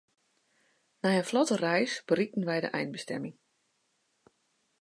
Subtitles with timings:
[1.01, 3.35] Nei in flotte reis berikten wy de einbestimming.